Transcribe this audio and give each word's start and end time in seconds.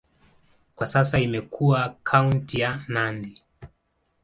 Kwa 0.75 0.87
sasa 0.87 1.19
imekuwa 1.19 1.95
kaunti 2.03 2.59
ya 2.61 2.79
Nandi. 2.87 3.41